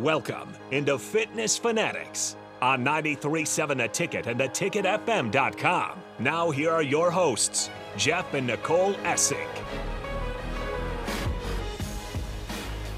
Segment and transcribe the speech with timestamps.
[0.00, 6.00] Welcome into Fitness Fanatics on 93.7 The Ticket and theticketfm.com.
[6.18, 9.46] Now, here are your hosts, Jeff and Nicole Essink.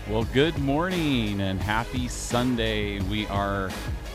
[0.09, 3.01] Well, good morning and happy Sunday.
[3.01, 3.71] We are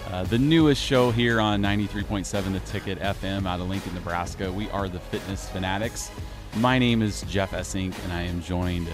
[0.10, 4.50] uh, the newest show here on 93.7 The Ticket FM out of Lincoln, Nebraska.
[4.50, 6.10] We are the Fitness Fanatics.
[6.56, 8.88] My name is Jeff Essink, and I am joined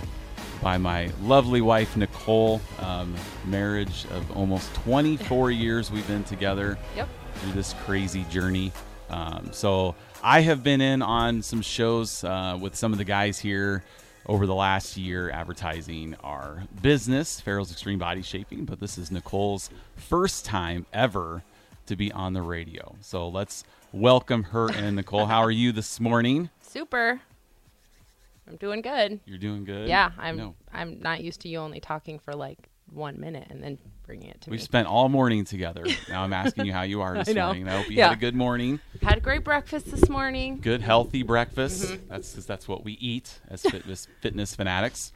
[0.63, 2.61] by my lovely wife, Nicole.
[2.79, 3.13] Um,
[3.45, 7.09] marriage of almost 24 years we've been together Yep.
[7.35, 8.71] through this crazy journey.
[9.09, 13.39] Um, so I have been in on some shows uh, with some of the guys
[13.39, 13.83] here
[14.25, 18.63] over the last year advertising our business, Farrell's Extreme Body Shaping.
[18.63, 21.43] But this is Nicole's first time ever
[21.87, 22.95] to be on the radio.
[23.01, 24.95] So let's welcome her in.
[24.95, 26.49] Nicole, how are you this morning?
[26.61, 27.19] Super.
[28.47, 29.19] I'm doing good.
[29.25, 29.87] You're doing good.
[29.87, 30.37] Yeah, I'm.
[30.37, 30.55] No.
[30.71, 34.41] I'm not used to you only talking for like one minute and then bringing it
[34.41, 34.53] to me.
[34.55, 34.63] We've me.
[34.65, 35.83] spent all morning together.
[36.09, 37.67] Now I'm asking you how you are this I morning.
[37.67, 38.09] I hope you Yeah.
[38.09, 38.79] had a good morning.
[39.01, 40.59] Had a great breakfast this morning.
[40.59, 41.85] good healthy breakfast.
[41.85, 42.07] Mm-hmm.
[42.09, 45.11] That's 'cause that's what we eat as fitness fitness fanatics.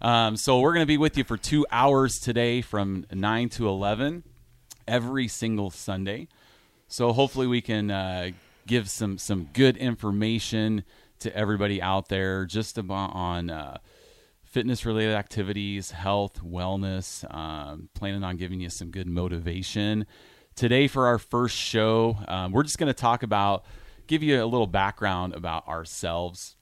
[0.00, 3.66] Um, so we're going to be with you for two hours today, from nine to
[3.68, 4.22] eleven,
[4.86, 6.28] every single Sunday.
[6.86, 8.30] So hopefully we can uh,
[8.66, 10.84] give some some good information
[11.20, 13.50] to everybody out there, just about on.
[13.50, 13.78] Uh,
[14.44, 17.22] fitness related activities, health, wellness.
[17.34, 20.06] Um, planning on giving you some good motivation.
[20.56, 23.66] Today, for our first show, um, we're just going to talk about,
[24.06, 26.56] give you a little background about ourselves,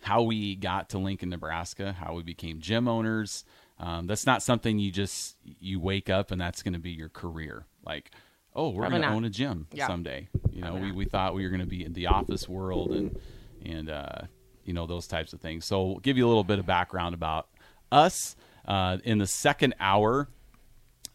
[0.00, 3.44] how we got to Lincoln, Nebraska, how we became gym owners.
[3.80, 7.08] Um, that's not something you just you wake up and that's going to be your
[7.08, 7.66] career.
[7.84, 8.12] Like,
[8.54, 9.88] oh, we're going to own a gym Yeah.
[9.88, 10.28] someday.
[10.52, 10.96] You know, Probably we, not.
[10.96, 13.18] we thought we were going to be in the office world and
[13.64, 14.22] and uh,
[14.64, 15.64] you know those types of things.
[15.64, 17.48] So we'll give you a little bit of background about
[17.90, 20.28] us uh, in the second hour.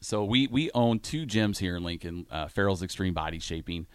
[0.02, 3.88] So we we own two gyms here in Lincoln, uh, Farrell's Extreme Body Shaping.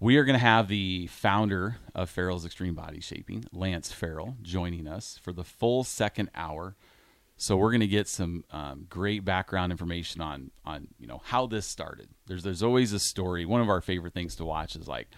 [0.00, 4.86] We are going to have the founder of Farrell's Extreme Body Shaping, Lance Farrell, joining
[4.86, 6.76] us for the full second hour.
[7.36, 11.46] So we're going to get some um, great background information on on you know how
[11.46, 12.08] this started.
[12.26, 13.44] There's there's always a story.
[13.44, 15.08] One of our favorite things to watch is like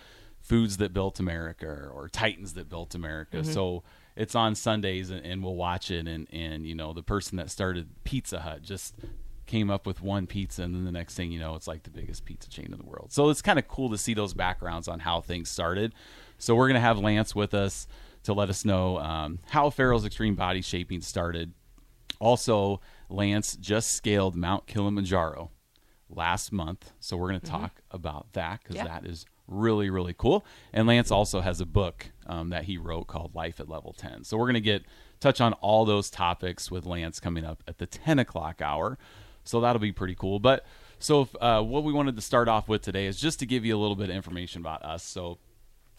[0.46, 3.42] foods that built America or Titans that built America.
[3.44, 3.82] So
[4.14, 7.50] it's on Sundays and, and we'll watch it and and you know the person that
[7.50, 8.94] started Pizza Hut just
[9.46, 11.90] came up with one pizza and then the next thing you know it's like the
[11.90, 13.12] biggest pizza chain in the world.
[13.12, 15.94] So it's kind of cool to see those backgrounds on how things started.
[16.38, 17.86] So we're going to have Lance with us
[18.24, 21.52] to let us know um, how Farrell's Extreme Body Shaping started.
[22.18, 25.50] Also, Lance just scaled Mount Kilimanjaro
[26.08, 28.86] last month, so we're going to talk about that because Mm-hmm.
[28.86, 29.00] Yeah.
[29.00, 30.44] that is really really cool.
[30.72, 34.24] And Lance also has a book um, that he wrote called Life at Level Ten.
[34.24, 34.84] So we're going to get
[35.20, 38.98] touch on all those topics with Lance coming up at the ten o'clock hour.
[39.44, 40.38] So that'll be pretty cool.
[40.40, 40.66] But
[40.98, 43.64] so if, uh, what we wanted to start off with today is just to give
[43.64, 45.04] you a little bit of information about us.
[45.04, 45.38] So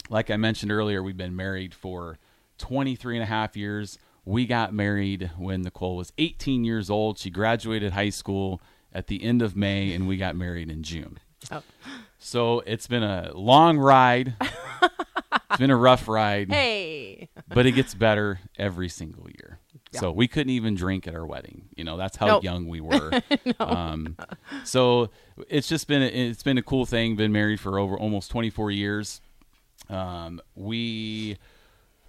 [0.10, 2.18] like I mentioned earlier, we've been married for
[2.58, 3.98] 23 and a half years.
[4.26, 7.18] We got married when Nicole was 18 years old.
[7.18, 8.62] She graduated high school
[8.94, 11.20] at the end of May, and we got married in June.
[11.52, 11.64] Oh.
[12.20, 14.34] So it's been a long ride.
[14.82, 17.30] it's been a rough ride, Hey.
[17.48, 19.60] but it gets better every single year.
[19.94, 21.70] So we couldn't even drink at our wedding.
[21.76, 22.44] You know, that's how Nope.
[22.44, 23.12] young we were.
[23.60, 24.18] um,
[24.64, 25.10] so
[25.48, 27.16] it's just been a, it's been a cool thing.
[27.16, 29.22] Been married for over almost 24 years.
[29.90, 31.38] Um, we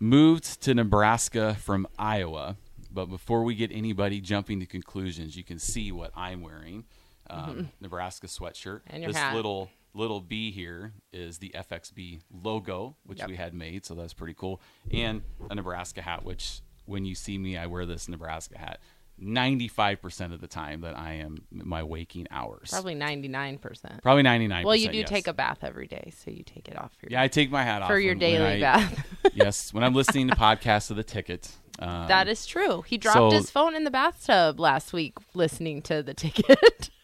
[0.00, 2.56] moved to Nebraska from Iowa,
[2.92, 6.84] but before we get anybody jumping to conclusions, you can see what I'm wearing.
[7.30, 8.80] Um, Nebraska sweatshirt.
[8.80, 8.94] Mm-hmm.
[8.94, 9.34] And your this hat.
[9.34, 13.28] little little B here is the FXB logo, which Yep.
[13.28, 14.60] we had made, so that's pretty cool.
[14.92, 18.80] And a Nebraska hat, which when you see me, I wear this Nebraska hat
[19.20, 22.70] 95% of the time that I am my waking hours.
[22.70, 24.02] Probably 99%.
[24.02, 24.64] Probably 99%.
[24.64, 25.08] Well, you do yes.
[25.08, 27.62] take a bath every day, so you take it off for, Yeah, I take my
[27.64, 29.06] hat off for your when- when daily I- bath.
[29.34, 31.50] yes, when I'm listening to podcasts of the ticket.
[31.80, 32.82] Um, that is true.
[32.82, 36.90] He dropped so- his phone in the bathtub last week listening to the ticket.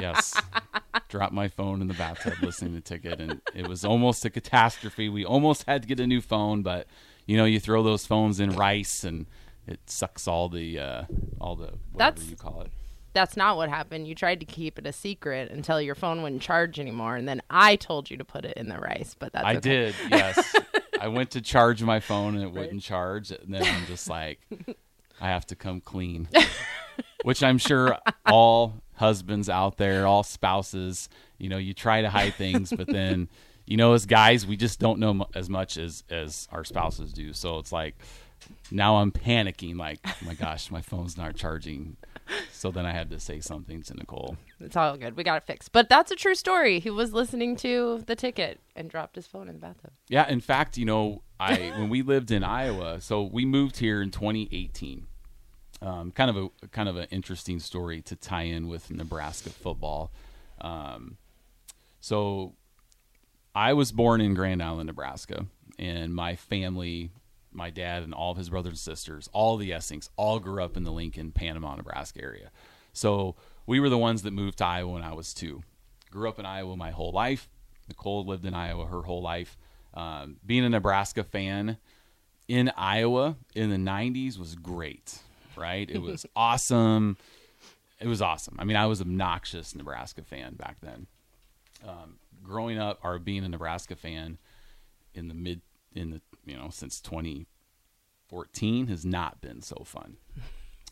[0.00, 0.34] yes.
[1.08, 5.08] Dropped my phone in the bathtub listening to Ticket, and it was almost a catastrophe.
[5.08, 6.86] We almost had to get a new phone, but
[7.26, 9.26] you know, you throw those phones in rice, and
[9.66, 11.04] it sucks all the uh,
[11.40, 12.70] all the whatever That's- you call it.
[13.14, 14.08] That's not what happened.
[14.08, 17.42] You tried to keep it a secret until your phone wouldn't charge anymore, and then
[17.50, 19.14] I told you to put it in the rice.
[19.18, 19.60] But that's I okay.
[19.60, 20.56] did, yes.
[21.00, 24.40] I went to charge my phone and it wouldn't charge, and then I'm just like,
[25.20, 26.26] I have to come clean.
[27.22, 32.34] Which I'm sure all husbands out there, all spouses, you know, you try to hide
[32.34, 33.28] things, but then,
[33.66, 37.32] you know, as guys, we just don't know as much as as our spouses do.
[37.32, 37.96] So it's like
[38.70, 41.96] now I'm panicking, like, oh my gosh, my phone's not charging.
[42.52, 44.36] so then I had to say something to Nicole.
[44.60, 45.16] It's all good.
[45.16, 45.72] We got it fixed.
[45.72, 46.78] But that's a true story.
[46.78, 49.90] He was listening to the ticket and dropped his phone in the bathtub.
[50.08, 54.00] Yeah, in fact, you know, I when we lived in Iowa, so we moved here
[54.00, 55.08] in 2018.
[55.82, 60.12] Um, kind of a kind of an interesting story to tie in with Nebraska football.
[60.60, 61.16] Um,
[62.00, 62.54] so
[63.54, 65.46] I was born in Grand Island, Nebraska,
[65.78, 67.10] and my family,
[67.50, 70.76] my dad and all of his brothers and sisters, all the Essinks, all grew up
[70.76, 72.50] in the Lincoln, Panama, Nebraska area.
[72.92, 73.34] So
[73.66, 75.62] we were the ones that moved to Iowa when I was two.
[76.10, 77.48] Grew up in Iowa my whole life.
[77.88, 79.58] Nicole lived in Iowa her whole life.
[79.94, 81.76] Um, being a Nebraska fan
[82.48, 85.18] in Iowa in the 90s was great,
[85.56, 85.88] right?
[85.90, 87.16] It was awesome.
[88.00, 88.56] It was awesome.
[88.58, 91.06] I mean, I was obnoxious Nebraska fan back then.
[91.86, 94.38] Um, growing up or being a Nebraska fan
[95.14, 95.60] in the mid
[95.94, 100.16] in the you know since 2014 has not been so fun.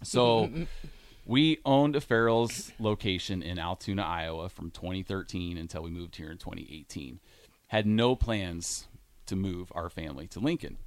[0.03, 0.51] So
[1.27, 6.39] we owned a Farrell's location in Altoona, Iowa from 2013 until we moved here in
[6.39, 7.21] 2018.
[7.69, 8.89] Had no plans
[9.27, 10.79] to move our family to Lincoln.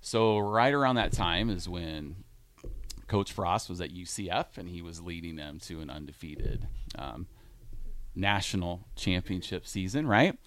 [0.00, 2.16] So right around that time is when
[3.06, 6.66] Coach Frost was at UCF and he was leading them to an undefeated
[6.98, 7.26] um,
[8.14, 10.38] national championship season, right?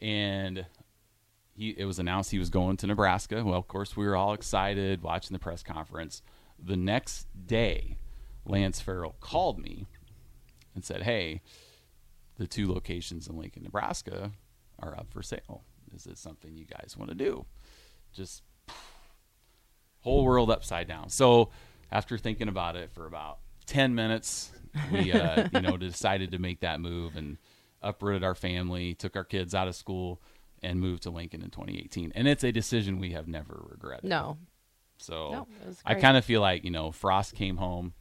[0.00, 0.66] And
[1.54, 3.44] he it was announced he was going to Nebraska.
[3.44, 6.22] Well, of course, we were all excited watching the press conference.
[6.62, 7.98] The next day,
[8.44, 9.86] Lance Farrell called me
[10.74, 11.40] and said, "Hey,
[12.36, 14.32] the two locations in Lincoln, Nebraska
[14.78, 15.64] are up for sale.
[15.94, 17.46] Is it something you guys want to do?"
[18.12, 18.42] Just
[20.02, 21.08] whole world upside down.
[21.08, 21.50] So,
[21.90, 24.50] after thinking about it for about 10 minutes,
[24.92, 27.38] we uh, you know decided to make that move and
[27.82, 30.20] uprooted our family, took our kids out of school,
[30.62, 32.12] and moved to Lincoln in 2018.
[32.14, 34.08] And it's a decision we have never regretted.
[34.08, 34.38] No.
[34.98, 35.46] So No,
[35.84, 37.92] I kind of feel like you know Frost came home,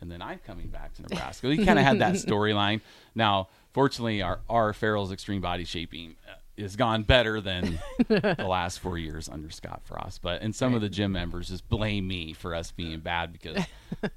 [0.00, 1.48] and then I'm coming back to Nebraska.
[1.48, 2.80] We kind of had that storyline.
[3.14, 8.80] Now, fortunately, our our Farrell's extreme body shaping uh, has gone better than the last
[8.80, 10.22] four years under Scott Frost.
[10.22, 13.64] But and some of the gym members just blame me for us being bad because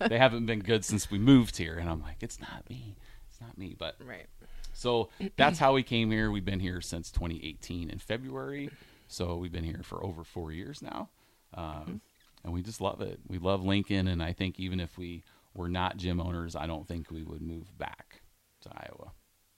[0.07, 2.95] they haven't been good since we moved here, and I'm like, it's not me,
[3.29, 3.75] it's not me.
[3.77, 4.27] But Right.
[4.73, 6.31] so that's how we came here.
[6.31, 8.69] We've been here since 2018 in February.
[9.07, 11.09] So we've been here for over four years now.
[11.55, 11.99] Um,
[12.43, 13.19] and we just love it.
[13.27, 14.07] We love Lincoln.
[14.07, 15.23] And I think even if we
[15.55, 18.21] were not gym owners, I don't think we would move back
[18.61, 19.11] to Iowa.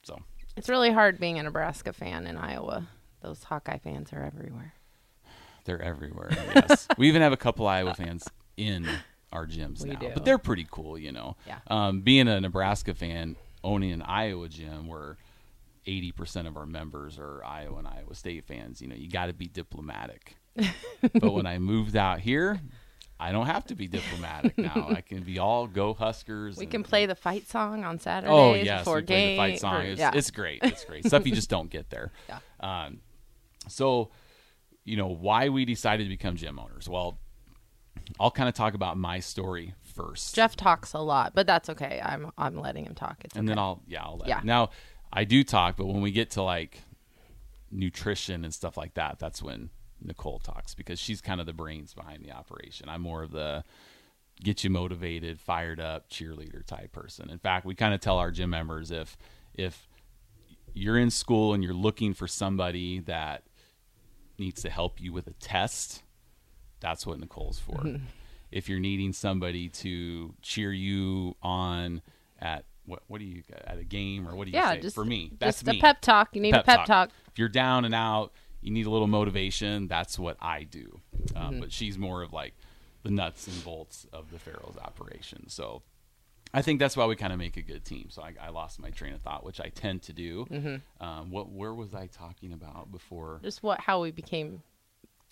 [0.03, 0.17] So
[0.57, 2.87] It's really hard being a Nebraska fan in Iowa.
[3.21, 4.73] Those Hawkeye fans are everywhere.
[5.65, 6.31] they're everywhere.
[6.55, 6.87] Yes.
[6.97, 8.27] we even have a couple Iowa fans
[8.57, 8.87] in
[9.31, 10.11] our gyms We now, do.
[10.13, 11.35] but they're pretty cool, you know.
[11.47, 11.59] Yeah.
[11.67, 15.17] Um, being a Nebraska fan, owning an Iowa gym where
[15.87, 19.33] 80% of our members are Iowa and Iowa State fans, you know, you got to
[19.33, 20.35] be diplomatic.
[21.13, 22.59] but when I moved out here,
[23.21, 24.87] I don't have to be diplomatic now.
[24.89, 26.57] I can be all go Huskers.
[26.57, 29.37] We and- can play the fight song on Saturdays Oh yes, before we play the
[29.37, 29.75] fight song.
[29.75, 30.11] or- It's, yeah.
[30.13, 30.59] it's great.
[30.63, 32.11] It's great stuff you just don't get there.
[32.27, 32.39] Yeah.
[32.59, 33.01] Um,
[33.67, 34.09] so,
[34.83, 36.89] you know, why we decided to become gym owners?
[36.89, 37.19] Well,
[38.19, 42.01] I'll kind of talk about my story first, Jeff talks a lot, but that's okay.
[42.03, 43.17] I'm I'm letting him talk.
[43.23, 43.59] It's and then.
[43.59, 44.39] I'll yeah, I'll let Yeah.
[44.43, 44.69] Now,
[45.13, 46.81] I do talk, but when we get to like
[47.69, 49.69] nutrition and stuff like that, that's when
[50.01, 52.89] Nicole talks because she's kind of the brains behind the operation.
[52.89, 53.63] I'm more of the
[54.43, 57.29] get you motivated, fired up, cheerleader type person.
[57.29, 59.17] In fact, we kind of tell our gym members if
[59.53, 59.87] if
[60.73, 63.43] you're in school and you're looking for somebody that
[64.39, 66.03] needs to help you with a test,
[66.79, 67.83] that's what Nicole's for.
[68.51, 72.01] if you're needing somebody to cheer you on
[72.39, 74.79] at what what do you at a game or what do you yeah, say?
[74.79, 75.77] just for me, that's just me.
[75.77, 76.29] a pep talk.
[76.33, 77.09] You need a pep talk.
[77.31, 79.87] If you're down and out, you need a little motivation.
[79.87, 81.01] That's what I do.
[81.35, 81.59] Um, Mm-hmm.
[81.59, 82.53] But she's more of like
[83.03, 85.49] the nuts and bolts of the Farrell's operation.
[85.49, 85.81] So
[86.53, 88.07] I think that's why we kind of make a good team.
[88.09, 90.45] So I, I lost my train of thought, which I tend to do.
[90.49, 91.03] Mm-hmm.
[91.05, 93.39] Um, what where was I talking about before?
[93.43, 94.61] Just what how we became.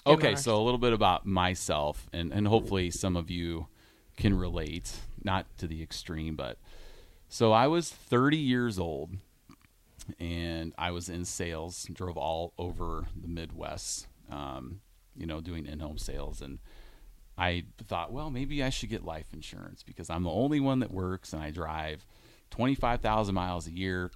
[0.08, 3.68] Okay, so a little bit about myself, and, and hopefully some of you
[4.16, 4.94] can relate,
[5.24, 6.58] not to the extreme, but
[7.28, 9.12] so I was 30 years old,
[10.20, 14.82] and I was in sales, drove all over the Midwest, um,
[15.16, 16.60] you know, doing in-home sales, and
[17.38, 20.92] I thought, well, maybe I should get life insurance because I'm the only one that
[20.92, 22.06] works, and I drive
[22.52, 24.12] 25,000 miles a year,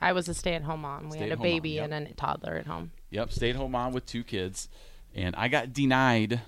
[0.00, 1.08] I was a stay-at-home mom.
[1.10, 1.90] We had a baby yep.
[1.90, 2.92] and a toddler at home.
[3.10, 4.68] Yep, stay at home mom with two kids,
[5.14, 6.40] and I got denied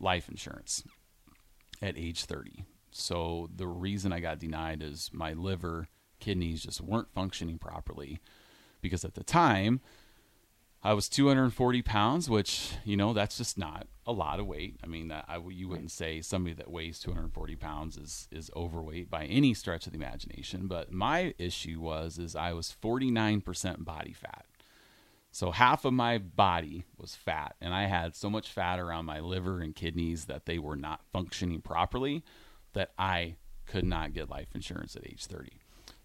[0.00, 0.82] life insurance
[1.80, 2.64] at age 30.
[2.90, 5.88] So the reason I got denied is my liver,
[6.20, 8.20] kidneys just weren't functioning properly
[8.80, 9.80] because at the time
[10.82, 14.76] I was 240 pounds, which you know that's just not a lot of weight.
[14.84, 19.24] I mean, I, you wouldn't say somebody that weighs 240 pounds is is overweight by
[19.24, 20.68] any stretch of the imagination.
[20.68, 24.46] But my issue was is I was 49% body fat,
[25.32, 29.20] so half of my body was fat, and I had so much fat around my
[29.20, 32.22] liver and kidneys that they were not functioning properly,
[32.74, 35.50] that I could not get life insurance at age 30.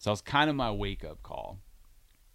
[0.02, 1.60] So it was kind of my wake up call.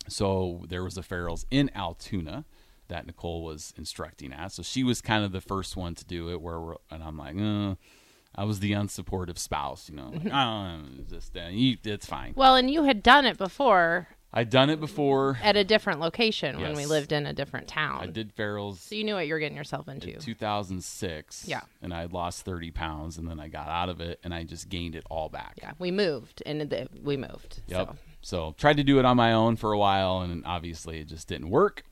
[0.06, 2.44] So there was a Farrell's in Altoona
[2.86, 4.52] that Nicole was instructing at.
[4.52, 6.40] So she was kind of the first one to do it.
[6.40, 7.74] Where and I'm like, uh,
[8.36, 10.12] I was the unsupportive spouse, you know.
[10.14, 10.78] Like, oh,
[11.10, 12.34] just uh, you, it's fine.
[12.36, 15.38] Well, and you had done it before I'd done it before.
[15.42, 18.02] at a different location when we lived in a different town.
[18.02, 20.12] I did Farrell's So you knew what you were getting yourself into.
[20.12, 21.48] in 2006.
[21.48, 21.62] Yeah.
[21.80, 24.68] and I lost 30 pounds, and then I got out of it, and I just
[24.68, 25.54] gained it all back.
[25.62, 27.62] yeah, we moved, and the, we moved.
[27.68, 27.88] Yep.
[27.88, 27.96] So.
[28.20, 28.54] So.
[28.58, 31.48] tried to do it on my own for a while, and obviously it just didn't
[31.48, 31.84] work.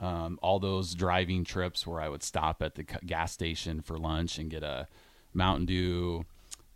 [0.00, 4.38] Um, all those driving trips where I would stop at the gas station for lunch
[4.38, 4.88] and get a
[5.34, 6.24] Mountain Dew,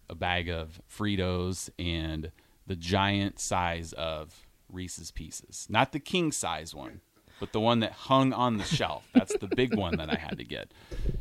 [0.08, 2.30] a bag of Fritos, and
[2.66, 5.66] the giant size of Reese's Pieces.
[5.70, 7.00] Not the king size one,
[7.40, 9.08] but the one that hung on the shelf.
[9.14, 10.72] That's the big one that I had to get.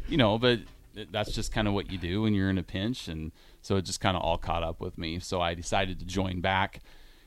[0.08, 0.60] You know, but
[1.12, 3.08] that's just kind of what you do when you're in a pinch.
[3.08, 3.32] And
[3.62, 5.20] so it just kind of all caught up with me.
[5.20, 6.82] So I decided to join back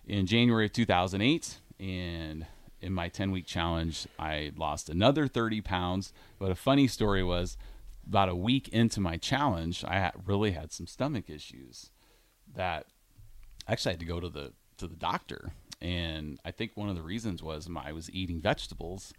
[0.06, 1.59] in January of 2008.
[1.78, 2.47] And
[2.80, 6.12] in my 10 week challenge, I lost another 30 pounds.
[6.38, 7.56] But a funny story was
[8.06, 11.90] about a week into my challenge, I really had some stomach issues
[12.54, 12.87] that
[13.66, 16.88] actually I actually had to go to the to the doctor, and I think one
[16.88, 19.12] of the reasons was my, I was eating vegetables,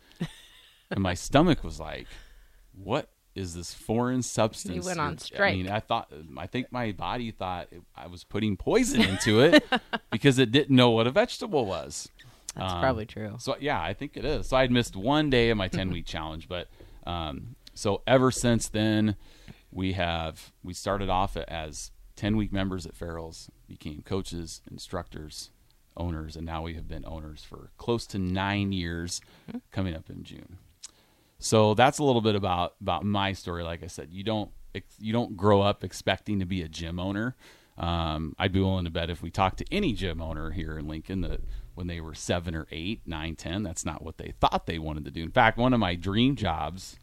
[0.90, 2.08] and my stomach was like,
[2.74, 5.54] "What is this foreign substance?" You went on you're-" strike.
[5.54, 9.42] I mean, I thought I think my body thought it, I was putting poison into
[9.42, 9.64] it
[10.12, 12.10] because it didn't know what a vegetable was.
[12.56, 13.36] That's Um, probably true.
[13.40, 14.48] So yeah, I think it is.
[14.48, 16.68] So I'd missed one day of my ten week challenge, but
[17.06, 19.16] um, so ever since then,
[19.72, 25.52] we have we started off as ten week members at Farrell's, became coaches, instructors,
[25.98, 29.20] owners, and now we have been owners for close to nine years,
[29.72, 30.58] coming up in June.
[31.40, 33.64] So that's a little bit about about my story.
[33.64, 34.52] Like I said, you don't
[35.00, 37.36] you don't grow up expecting to be a gym owner.
[37.78, 40.88] Um, I'd be willing to bet if we talked to any gym owner here in
[40.88, 41.42] Lincoln that
[41.76, 45.06] when they were seven or eight, nine, ten, that's not what they thought they wanted
[45.06, 45.22] to do.
[45.22, 46.98] In fact, one of my dream jobs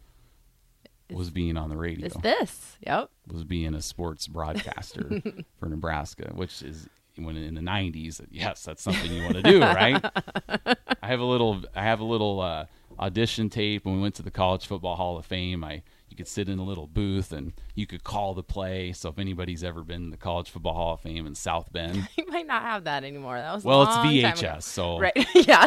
[1.13, 2.77] was being on the radio, Is this?
[2.85, 3.11] Yep.
[3.31, 5.23] was being a sports broadcaster
[5.61, 8.21] for Nebraska, which is when in the '90s.
[8.31, 10.05] Yes, that's something you want to do, right?
[11.03, 12.67] I have a little, I have a little uh,
[12.99, 15.65] audition tape when we went to the College Football Hall of Fame.
[15.65, 15.83] I
[16.15, 18.93] you could sit in a little booth and you could call the play.
[18.93, 22.09] So if anybody's ever been in the College Football Hall of Fame in South Bend,
[22.17, 23.37] You might not have that anymore.
[23.37, 23.97] That was well, it's.
[23.97, 24.63] VHS.
[24.63, 25.27] So Right.
[25.35, 25.67] yeah.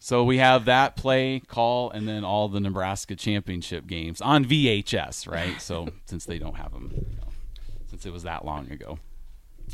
[0.00, 5.30] so we have that play, call, and then all the Nebraska championship games on VHS,
[5.30, 5.60] right?
[5.60, 7.28] So since they don't have them, you know,
[7.86, 8.98] since it was that long ago.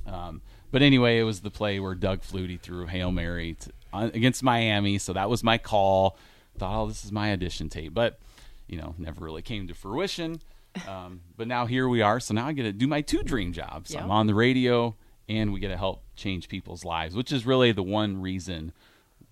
[0.06, 4.04] Um, but anyway, it was the play where Doug Flutie threw hail mary to, on,
[4.14, 6.16] against Miami, so that was my call.
[6.58, 8.18] Thought, oh, this is my audition tape, but
[8.66, 10.40] you know, never really came to fruition.
[10.88, 12.20] Um, but now here we are.
[12.20, 13.92] So now I get to do my two dream jobs.
[13.92, 14.02] Yeah.
[14.02, 14.94] I'm on the radio,
[15.28, 18.73] and we get to help change people's lives, which is really the one reason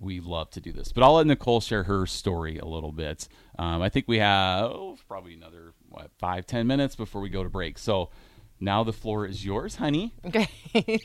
[0.00, 0.92] we love to do this.
[0.92, 3.28] But I'll let Nicole share her story a little bit.
[3.58, 7.42] Um, I think we have oh, probably another what five ten minutes before we go
[7.42, 7.78] to break.
[7.78, 8.10] So
[8.60, 10.12] now the floor is yours, honey.
[10.24, 10.48] Okay.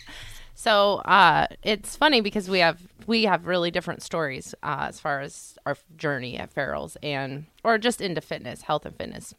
[0.56, 5.22] so uh, it's funny because we have we have really different stories uh, as far
[5.22, 9.34] as our journey at Farrell's and or just into fitness, health and fitness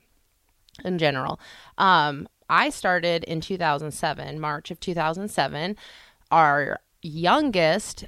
[0.84, 1.40] in general.
[1.78, 5.76] Um, I started in 2007, March of 2007.
[6.32, 8.06] Our youngest,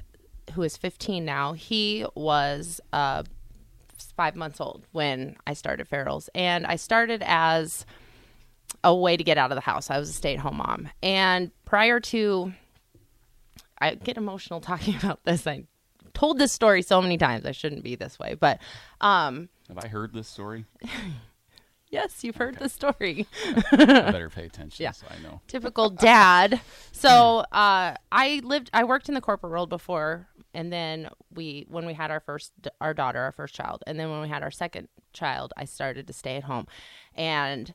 [0.53, 3.23] who is 15 now, he was uh,
[4.17, 7.85] five months old when I started Farrell's, and I started as
[8.83, 9.89] a way to get out of the house.
[9.89, 10.89] I was a stay at home mom.
[11.01, 12.53] And prior to,
[13.79, 15.45] I get emotional talking about this.
[15.47, 15.63] I
[16.13, 17.45] told this story so many times.
[17.45, 18.35] I shouldn't be this way.
[18.39, 18.59] But
[19.01, 20.65] um, Have I heard this story?
[21.89, 23.27] yes, you've heard the story.
[23.71, 23.75] I
[24.11, 24.91] better pay attention Yeah.
[24.91, 25.41] so I know.
[25.47, 26.59] Typical dad.
[26.91, 30.27] So uh, I lived, I worked in the corporate world before.
[30.53, 34.11] And then we, when we had our first, our daughter, our first child, and then
[34.11, 36.67] when we had our second child, I started to stay at home.
[37.15, 37.73] And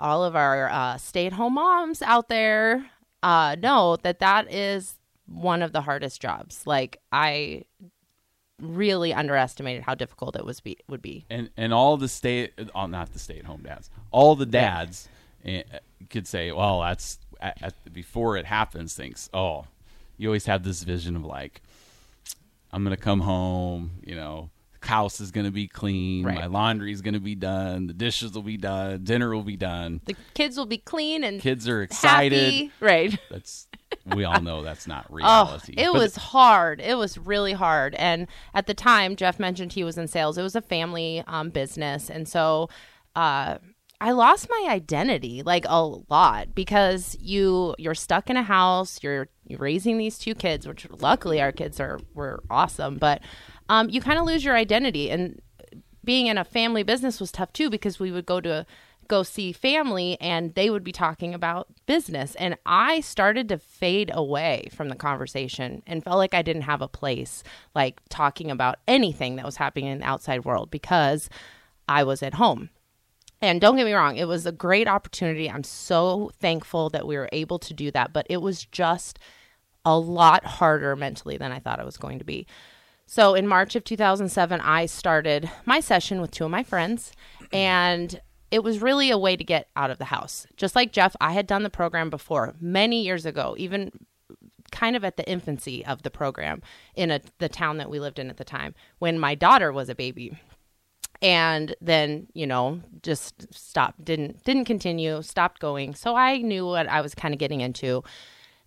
[0.00, 2.86] all of our uh, stay-at-home moms out there
[3.22, 4.94] uh, know that that is
[5.26, 6.66] one of the hardest jobs.
[6.66, 7.64] Like I
[8.60, 11.24] really underestimated how difficult it was be would be.
[11.30, 15.08] and and all the stay oh, not the stay at home dads all the dads
[15.44, 15.62] eh,
[16.10, 19.64] could say well that's at, at, before it happens thinks oh
[20.18, 21.62] you always have this vision of like
[22.70, 24.50] i'm gonna come home you know
[24.82, 26.36] house is going to be clean, Right.
[26.36, 29.56] my laundry is going to be done, the dishes will be done, dinner will be
[29.56, 30.00] done.
[30.06, 32.52] The kids will be clean and Kids are excited.
[32.52, 32.72] happy.
[32.80, 33.18] Right.
[33.30, 33.66] That's
[34.06, 35.74] we all know that's not Oh, reality.
[35.76, 36.80] it But was hard.
[36.80, 37.94] It was really hard.
[37.96, 40.38] And at the time, Jeff mentioned he was in sales.
[40.38, 42.70] It was a family um, business, and so
[43.16, 43.58] uh,
[44.00, 49.00] I lost my identity like a lot because you you're stuck in a house.
[49.02, 53.20] You're you're raising these two kids, which luckily our kids are were awesome, but
[53.70, 55.10] um, you kind of lose your identity.
[55.10, 55.40] And
[56.04, 58.66] being in a family business was tough too because we would go to
[59.06, 64.08] go see family and they would be talking about business and I started to fade
[64.14, 67.42] away from the conversation and felt like I didn't have a place
[67.74, 71.28] like talking about anything that was happening in the outside world because
[71.88, 72.70] I was at home.
[73.42, 75.50] And don't get me wrong, it was a great opportunity.
[75.50, 79.18] I'm so thankful that we were able to do that, but it was just
[79.84, 82.46] a lot harder mentally than I thought it was going to be.
[83.10, 87.10] So in March of 2007, I started my session with two of my friends,
[87.52, 88.20] and
[88.52, 90.46] it was really a way to get out of the house.
[90.56, 93.90] Just like Jeff, I had done the program before many years ago, even
[94.70, 96.62] kind of at the infancy of the program
[96.94, 99.88] in a, the town that we lived in at the time when my daughter was
[99.88, 100.38] a baby.
[101.20, 105.96] And then you know just stopped didn't didn't continue stopped going.
[105.96, 108.04] So i knew what i was kind of getting into.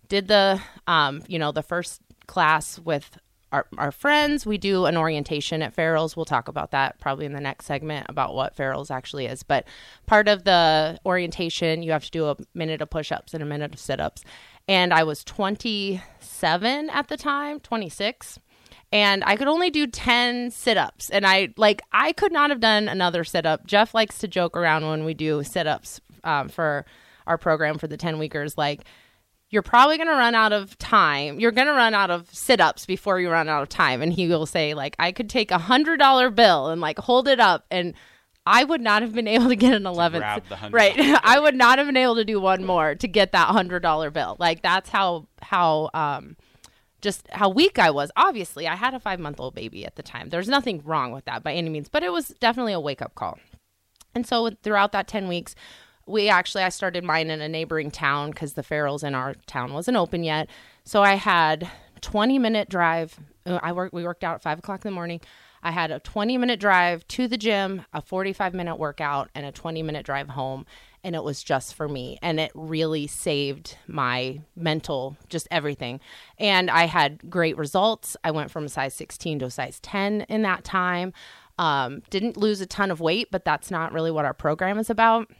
[0.08, 3.18] Did the um you know the first class with
[3.54, 4.44] our, our friends.
[4.44, 6.16] We do an orientation at farrell's.
[6.16, 9.44] We'll talk about that probably in the next segment about what farrell's actually is.
[9.44, 9.66] But
[10.06, 13.72] part of the orientation you have to do a minute of push-ups and a minute
[13.72, 14.24] of sit-ups.
[14.66, 18.40] And i was 27 at the time 26
[18.90, 21.10] and I could only do 10 sit-ups.
[21.10, 23.66] And I like I could not have done another sit-up.
[23.66, 26.86] Jeff likes to joke around when we do sit-ups um, for
[27.26, 28.84] our program for the 10 weekers like
[29.54, 31.38] you're probably going to run out of time.
[31.38, 34.26] You're going to run out of sit-ups before you run out of time and he
[34.26, 37.94] will say like I could take a $100 bill and like hold it up and
[38.44, 40.18] I would not have been able to get an 11th.
[40.18, 41.20] grab the $100 right.
[41.22, 44.36] I would not have been able to do one more to get that $100 bill.
[44.40, 46.36] Like that's how how um
[47.00, 48.10] just how weak I was.
[48.16, 50.30] Obviously, I had a five month old baby at the time.
[50.30, 53.14] There's nothing wrong with that by any means, but it was definitely a wake up
[53.14, 53.38] call.
[54.16, 55.54] And so throughout that 10 weeks,
[56.06, 59.72] we actually, I started mine in a neighboring town because the Farrells in our town
[59.72, 60.48] wasn't open yet.
[60.84, 63.18] So I had 20 minute drive.
[63.46, 65.20] uh, I worked, we worked out at five o'clock in the morning.
[65.62, 69.52] I had a 20 minute drive to the gym, a 45 minute workout, and a
[69.52, 70.66] 20 minute drive home.
[71.02, 72.18] And it was just for me.
[72.22, 76.00] And it really saved my mental, just everything.
[76.38, 78.16] And I had great results.
[78.24, 81.12] I went from a size 16 to a size 10 in that time.
[81.58, 84.90] Um, didn't lose a ton of weight, but that's not really what our program is
[84.90, 85.30] about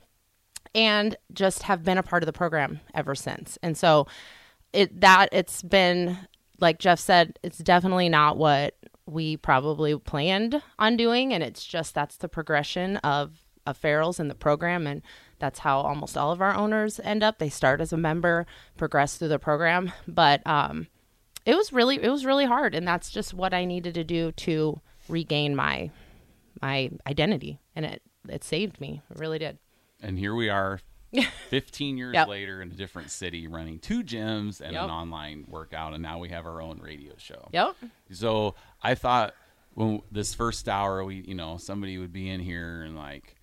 [0.75, 3.59] and just have been a part of the program ever since.
[3.63, 4.07] And so
[4.73, 6.19] it that it's been
[6.61, 8.75] like Jeff said, it's definitely not what
[9.07, 14.29] we probably planned on doing and it's just that's the progression of of Farrell's in
[14.29, 15.03] the program and
[15.39, 17.39] that's how almost all of our owners end up.
[17.39, 20.89] They start as a member, progress through the program, but um
[21.47, 24.33] it was really it was really hard and that's just what I needed to do
[24.33, 25.91] to regain my
[26.63, 29.03] my identity and it it saved me.
[29.11, 29.59] It really did.
[30.05, 30.81] And here we are
[31.51, 32.29] 15 years Yep.
[32.29, 34.85] later in a different city running two gyms and Yep.
[34.85, 37.77] an online workout and now we have our own radio show Yep.
[38.13, 39.35] so i thought
[39.75, 43.37] when this first hour we you know somebody would be in here and like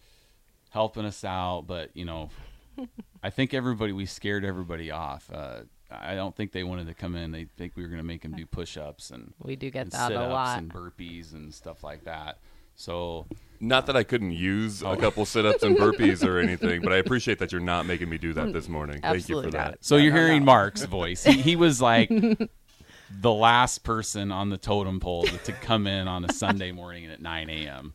[0.69, 2.29] helping us out but you know
[3.23, 7.15] i think everybody we scared everybody off uh, i don't think they wanted to come
[7.15, 9.83] in they think we were going to make them do push-ups and We do get
[9.83, 10.57] and that a lot.
[10.57, 12.37] and burpees and stuff like that
[12.75, 13.27] so
[13.61, 14.95] Not that I couldn't use a oh.
[14.95, 18.33] couple sit-ups and burpees or anything, but I appreciate that you're not making me do
[18.33, 19.01] that this morning.
[19.01, 19.71] Thank you Absolutely for not.
[19.71, 19.85] that.
[19.85, 20.45] So No, you're no, hearing no.
[20.45, 21.23] Mark's voice.
[21.23, 22.09] He, he was like
[23.21, 27.05] the last person on the totem pole to, to come in on a Sunday morning
[27.05, 27.93] at 9 a.m.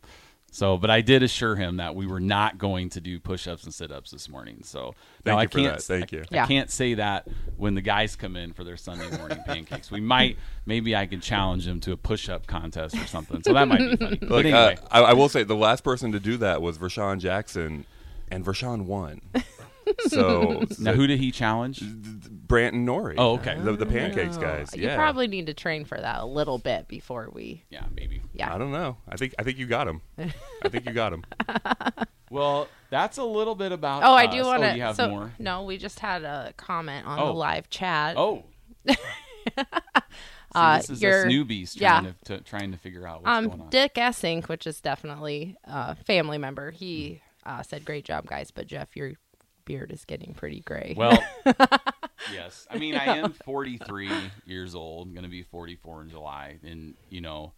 [0.49, 3.73] So, but I did assure him that we were not going to do push-ups and
[3.73, 4.61] sit-ups this morning.
[4.63, 5.77] So, Thank now you I can't.
[5.77, 5.83] that.
[5.83, 6.23] Thank I- you.
[6.23, 6.45] I, Yeah.
[6.47, 9.91] can't say that when the guys come in for their Sunday morning pancakes.
[9.91, 13.43] We might, maybe I could challenge them to a push-up contest or something.
[13.43, 14.17] So that might be funny.
[14.21, 17.19] But anyway, uh, I, I will say the last person to do that was Vershawn
[17.19, 17.85] Jackson,
[18.31, 19.21] and Vershawn won.
[20.07, 21.81] So now who did he challenge?
[21.81, 23.15] Branton Nori.
[23.17, 23.57] Oh, okay.
[23.59, 24.75] The, the pancakes guys.
[24.75, 24.95] You yeah.
[24.95, 27.63] probably need to train for that a little bit before we.
[27.69, 28.21] Yeah, maybe.
[28.33, 28.53] Yeah.
[28.53, 28.97] I don't know.
[29.07, 30.01] I think I think you got him.
[30.63, 31.23] I think you got him.
[32.29, 34.03] Well, that's a little bit about.
[34.03, 34.45] Oh, I do us.
[34.45, 34.75] want Oh, to.
[34.75, 35.33] you have so, more.
[35.39, 37.27] No, we just had a comment on Oh.
[37.27, 38.17] the live chat.
[38.17, 38.43] Oh.
[38.87, 38.95] See,
[40.55, 41.99] Uh, this is your- us newbies yeah.
[41.99, 43.69] trying to, to trying to figure out what's going um, on.
[43.69, 48.65] Dick Essink, which is definitely a family member, he uh, said, "Great job, guys." But
[48.67, 49.13] Jeff, your
[49.67, 50.95] beard is getting pretty gray.
[50.97, 51.21] well,
[52.33, 52.65] yes.
[52.71, 54.09] I mean, I am 43
[54.45, 55.07] years old.
[55.07, 57.53] I'm going to be 44 in July, and you know,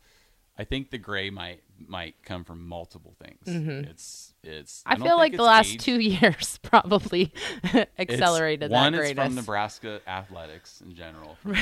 [0.57, 3.87] I think the gray might might come from multiple things.
[3.89, 4.79] It's it's.
[4.81, 4.91] Mm-hmm.
[4.91, 5.81] I, don't feel like the last age.
[5.81, 7.31] two years probably
[7.63, 9.25] It's- accelerated one that is greatness.
[9.27, 11.55] from Nebraska athletics in general, from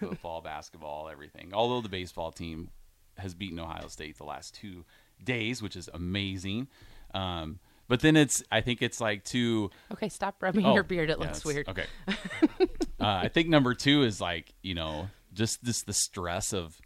[0.00, 1.50] football, basketball, everything.
[1.52, 2.70] Although the baseball team
[3.18, 4.84] has beaten Ohio State the last two
[5.22, 6.68] days, which is amazing.
[7.12, 11.10] Um, but then it's I think it's like two Okay, stop rubbing Oh, your beard.
[11.10, 11.68] It yeah, looks weird.
[11.68, 11.86] Okay.
[12.08, 12.66] uh,
[13.00, 16.78] I think number two is like you know just this the stress of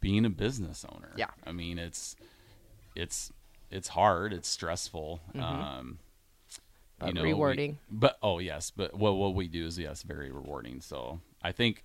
[0.00, 1.12] being a business owner.
[1.16, 1.30] Yeah.
[1.46, 2.16] I mean it's
[2.94, 3.32] it's
[3.70, 4.32] it's hard.
[4.32, 5.20] It's stressful.
[5.34, 5.90] Um, Mm-hmm.
[7.00, 7.78] But you know, we- rewarding.
[7.88, 10.80] but oh yes, but what what we do is yes, very rewarding.
[10.80, 11.84] So I think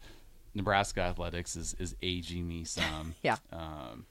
[0.55, 3.13] Nebraska athletics is is aging me some.
[3.21, 3.37] Yeah.
[3.51, 4.07] Um,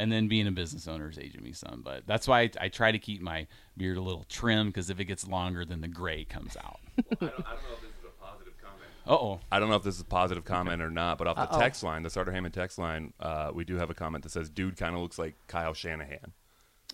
[0.00, 2.68] and then being a business owner is aging me some, but that's why I, I
[2.68, 5.88] try to keep my beard a little trim because if it gets longer, then the
[5.88, 6.80] gray comes out.
[6.98, 8.90] I don't, I don't know if this is a positive comment.
[9.06, 9.40] Uh oh.
[9.52, 11.60] I don't know if this is a positive comment or not, but off the Uh-oh.
[11.60, 14.48] text line, the Starter Heyman text line, uh, we do have a comment that says,
[14.48, 16.32] "Dude kind of looks like Kyle Shanahan."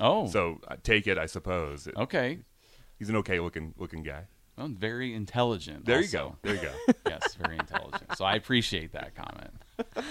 [0.00, 0.26] Oh.
[0.26, 1.86] So uh, take it, I suppose.
[1.86, 2.38] It- okay.
[2.98, 4.24] He's an okay looking looking guy.
[4.56, 5.84] Well, very intelligent.
[5.84, 6.36] There you go.
[6.42, 6.72] There you go.
[7.06, 8.16] yes, very intelligent.
[8.16, 9.52] So I appreciate that comment.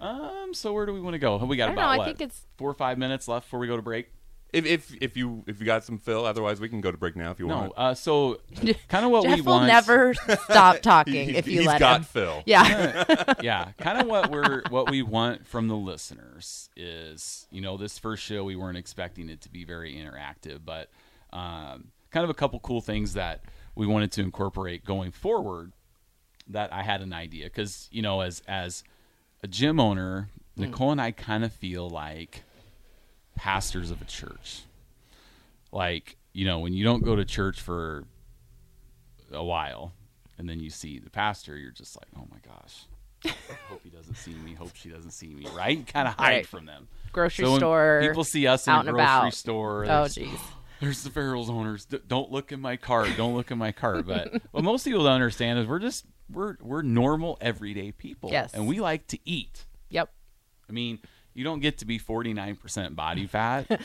[0.00, 0.54] Um.
[0.54, 1.36] So where do we want to go?
[1.38, 3.46] We got I don't about know, I what, think it's- four or five minutes left
[3.46, 4.10] before we go to break.
[4.52, 7.14] if, if if you if you got some fill, otherwise we can go to break
[7.16, 7.56] now if you No.
[7.58, 7.72] want.
[7.76, 7.94] Uh.
[7.94, 8.40] So
[8.88, 9.66] kind of what Jeff we will want.
[9.66, 12.04] never stop talking He- if you he's let got him.
[12.04, 12.42] Phil.
[12.46, 13.34] Yeah.
[13.42, 17.98] yeah, kind of what we're what we want from the listeners is, you know, this
[17.98, 20.88] first show we weren't expecting it to be very interactive, but
[21.32, 23.42] um, kind of a couple cool things that
[23.74, 25.72] we wanted to incorporate going forward.
[26.50, 28.82] That I had an idea because you know, as as
[29.42, 30.62] a gym owner, hmm.
[30.64, 32.42] Nicole and I kind of feel like
[33.36, 34.62] pastors of a church.
[35.72, 38.04] Like you know, when you don't go to church for
[39.32, 39.92] a while,
[40.38, 42.84] and then you see the pastor, you're just like, oh my gosh,
[43.68, 44.54] hope he doesn't see me.
[44.54, 45.46] Hope she doesn't see me.
[45.54, 45.86] Right?
[45.86, 46.46] Kind of hide Right.
[46.46, 46.88] from them.
[47.12, 48.00] Grocery So store.
[48.02, 49.34] People see us in out a grocery about.
[49.34, 49.84] store.
[49.84, 50.38] Oh, jeez.
[50.80, 51.86] There's the Farrell's owners.
[51.86, 53.08] D- don't look in my cart.
[53.16, 54.06] Don't look in my cart.
[54.06, 58.30] But what most people don't understand is we're just we're we're normal everyday people.
[58.30, 58.52] Yes.
[58.54, 59.66] And we like to eat.
[59.90, 60.10] Yep.
[60.68, 60.98] I mean,
[61.34, 63.80] you don't get to be 49% body fat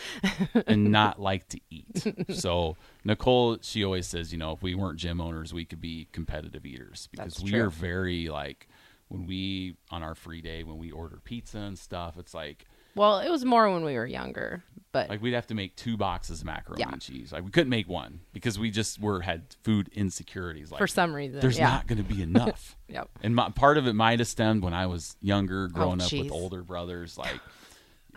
[0.67, 2.03] and not like to eat.
[2.33, 6.07] So, Nicole, she always says, you know, if we weren't gym owners, we could be
[6.11, 7.65] competitive eaters because That's we true.
[7.65, 8.67] are very like
[9.07, 13.19] when we on our free day when we order pizza and stuff, it's like Well,
[13.19, 16.41] it was more when we were younger, but like we'd have to make two boxes
[16.41, 16.91] of macaroni Yeah.
[16.91, 17.31] and cheese.
[17.31, 20.71] Like we couldn't make one because we just were had food insecurities.
[20.71, 21.69] Like for some reason, there's yeah.
[21.69, 22.77] not going to be enough.
[22.89, 23.09] Yep.
[23.23, 26.11] And my, part of it might have stemmed when I was younger, oh, growing up
[26.13, 27.17] with older brothers.
[27.17, 27.39] Like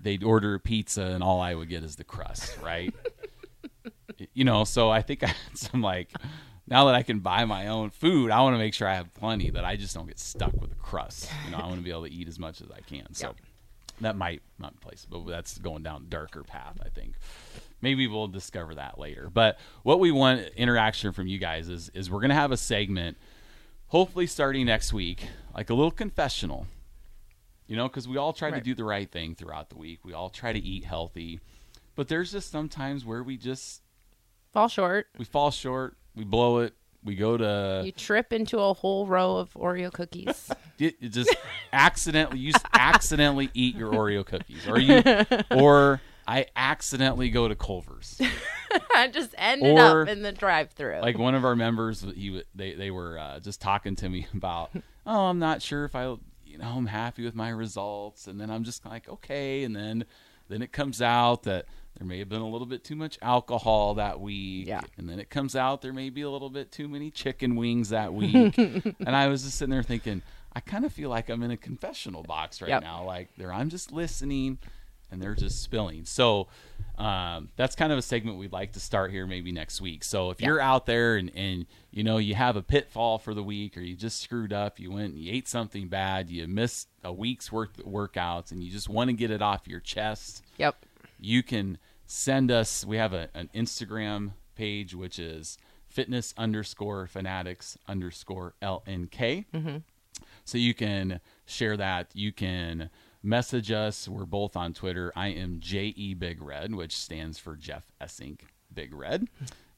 [0.03, 2.93] they'd order pizza, and all I would get is the crust, right?
[4.35, 6.11] you know, so I think I had some like.
[6.69, 9.15] Now that I can buy my own food, I want to make sure I have
[9.15, 11.31] plenty that I just don't get stuck with the crust.
[11.45, 13.15] You know, I want to be able to eat as much as I can.
[13.15, 13.37] So Yep.
[14.01, 16.79] That might not place, but that's going down darker path.
[16.85, 17.15] I think
[17.81, 19.31] maybe we'll discover that later.
[19.33, 23.17] But what we want interaction from you guys is is we're gonna have a segment,
[23.89, 26.67] hopefully starting next week, like a little confessional.
[27.67, 30.05] You know, because we all try to do the right thing throughout the week.
[30.05, 31.41] We all try to eat healthy,
[31.97, 33.83] but there's just sometimes where we just
[34.53, 35.09] fall short.
[35.19, 39.37] we fall short, we blow it, we go to You trip into a whole row
[39.39, 40.51] of Oreo cookies.
[40.79, 41.35] you, you just
[41.73, 45.03] accidentally you accidentally eat your Oreo cookies, or you,
[45.51, 48.21] or I accidentally go to Culver's.
[48.95, 51.01] I just ended Or, up in the drive-through.
[51.01, 54.71] Like one of our members, he they they were uh, just talking to me about,
[55.07, 56.05] oh, I'm not sure if I,
[56.45, 60.05] you know, I'm happy with my results, and then I'm just like, okay, and then
[60.49, 61.67] then it comes out that
[61.99, 64.83] there may have been a little bit too much alcohol that week, Yeah.
[64.99, 67.89] and then it comes out there may be a little bit too many chicken wings
[67.89, 70.23] that week, and I was just sitting there thinking,
[70.57, 72.83] I kind of feel like I'm in a confessional box right Yep.
[72.83, 74.59] now, like there I'm just listening
[75.13, 76.07] and they're just spilling.
[76.07, 76.49] So
[76.97, 80.03] um, that's kind of a segment we'd like to start here maybe next week.
[80.03, 83.43] So if you're out there and, and you know you have a pitfall for the
[83.43, 86.89] week or you just screwed up, you went and you ate something bad, you missed
[87.05, 90.43] a week's worth of workouts and you just want to get it off your chest,
[90.57, 90.87] yep.
[91.21, 97.77] you can send us we have a, an Instagram page which is fitness underscore fanatics
[97.87, 99.45] underscore LNK.
[100.47, 102.11] So you can share that.
[102.15, 102.89] You can
[103.23, 104.09] message us.
[104.09, 105.13] We're both on Twitter.
[105.17, 109.29] I am JE Big Red, which stands for Jeff Essink Big Red.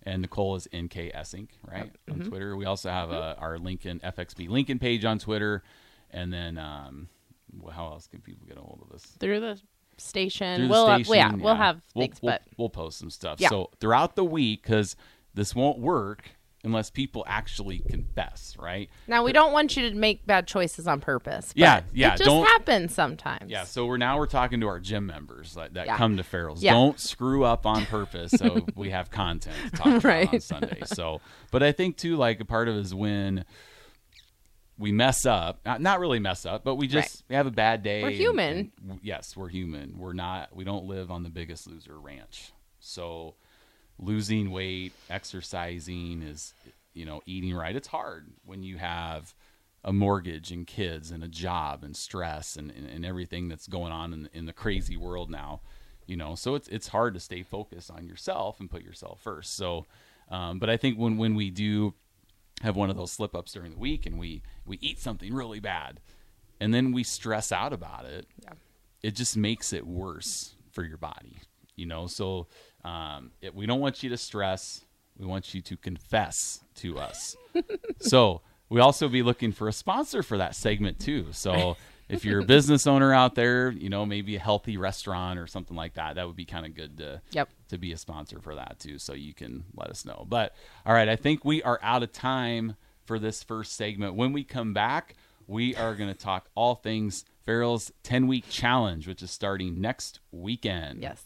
[0.02, 1.90] And Nicole is NK Essink, right?
[2.10, 2.54] On Twitter.
[2.54, 5.62] We also have uh, our Lincoln FXB Lincoln page on Twitter.
[6.10, 7.08] And then, um,
[7.72, 9.02] how else can people get a hold of us?
[9.18, 9.58] Through the
[9.96, 10.56] station.
[10.56, 11.14] through the we'll station.
[11.14, 13.40] yeah, we'll have We'll- things, we'll, we'll post some stuff.
[13.40, 13.48] Yeah.
[13.48, 14.96] So throughout the week, because
[15.32, 16.30] this won't work
[16.64, 18.90] unless people actually confess, right?
[19.06, 21.52] Now we don't want you to make bad choices on purpose.
[21.54, 23.50] Yeah, yeah, It just don't- happens sometimes.
[23.50, 25.96] Yeah, so we're now we're talking to our gym members that, that Yeah.
[25.96, 26.62] come to Farrell's.
[26.62, 26.72] Yeah.
[26.72, 30.80] Don't screw up on purpose, so we have content to talk about on Sunday.
[30.86, 31.20] So,
[31.52, 33.44] but I think too, like a part of it is when
[34.76, 37.82] we mess up, not, not really mess up, but we just we have a bad
[37.82, 38.02] day.
[38.02, 38.72] We're and- human.
[38.88, 39.96] and yes, we're human.
[39.98, 40.54] We're not.
[40.54, 42.52] We don't live on the Biggest Loser ranch.
[42.80, 43.34] So,
[43.98, 46.54] losing weight, exercising is,
[46.94, 47.74] you know, eating right.
[47.76, 49.34] It's hard when you have
[49.84, 53.92] a mortgage and kids and a job and stress and, and, and everything that's going
[53.92, 55.60] on in, in the crazy world now,
[56.06, 59.56] you know, so it's, it's hard to stay focused on yourself and put yourself first.
[59.56, 59.86] So,
[60.30, 61.94] um, but I think when, when we do
[62.62, 65.60] have one of those slip ups during the week and we, we eat something really
[65.60, 66.00] bad
[66.60, 68.52] and then we stress out about it, Yeah.
[69.02, 71.36] it just makes it worse for your body,
[71.76, 72.08] you know?
[72.08, 72.48] So,
[72.84, 74.84] um, it, we don't want you to stress.
[75.18, 77.36] We want you to confess to us.
[78.00, 81.26] so we also be looking for a sponsor for that segment too.
[81.32, 81.76] So
[82.08, 85.76] if you're a business owner out there, you know, maybe a healthy restaurant or something
[85.76, 87.48] like that, that would be kind of good to Yep.
[87.70, 88.98] to be a sponsor for that too.
[88.98, 90.24] So you can let us know.
[90.28, 90.54] But
[90.86, 94.14] all right, I think we are out of time for this first segment.
[94.14, 99.08] When we come back, we are going to talk all things Farrell's 10 week challenge,
[99.08, 101.00] which is starting next weekend.
[101.02, 101.24] Yes.